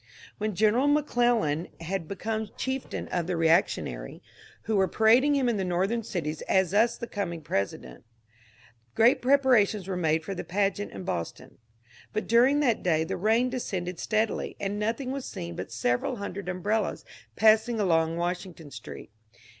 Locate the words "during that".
12.27-12.81